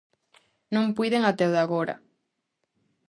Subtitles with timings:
[0.75, 1.95] Non puiden até o de agora.